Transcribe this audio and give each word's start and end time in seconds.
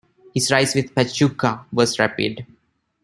His 0.33 0.51
rise 0.51 0.73
with 0.73 0.95
Pachuca 0.95 1.63
was 1.71 1.99
rapid. 1.99 2.43